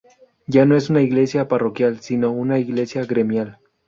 [0.47, 3.59] Ya no es un iglesia parroquial, sino una iglesia gremial.